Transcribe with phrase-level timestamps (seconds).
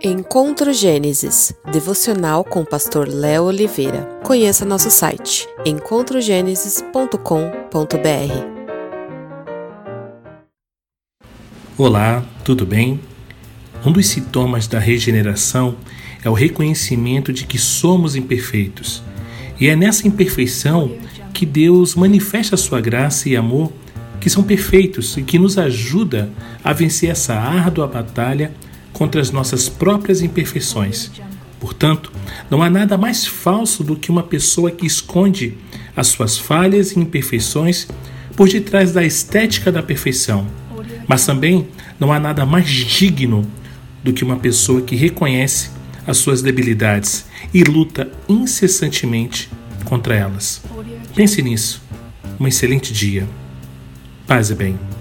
[0.00, 4.04] Encontro Gênesis, devocional com o pastor Léo Oliveira.
[4.22, 7.18] Conheça nosso site encontrogenesis.com.br.
[11.76, 13.00] Olá, tudo bem?
[13.84, 15.74] Um dos sintomas da regeneração
[16.22, 19.02] é o reconhecimento de que somos imperfeitos.
[19.58, 20.96] E é nessa imperfeição
[21.34, 23.72] que Deus manifesta sua graça e amor,
[24.20, 26.30] que são perfeitos e que nos ajuda
[26.62, 28.54] a vencer essa árdua batalha
[28.98, 31.12] contra as nossas próprias imperfeições.
[31.60, 32.12] Portanto,
[32.50, 35.56] não há nada mais falso do que uma pessoa que esconde
[35.96, 37.86] as suas falhas e imperfeições
[38.36, 40.46] por detrás da estética da perfeição.
[41.06, 41.68] Mas também
[41.98, 43.48] não há nada mais digno
[44.02, 45.70] do que uma pessoa que reconhece
[46.06, 49.48] as suas debilidades e luta incessantemente
[49.84, 50.60] contra elas.
[51.14, 51.82] Pense nisso.
[52.38, 53.28] Um excelente dia.
[54.26, 54.97] Paz e bem.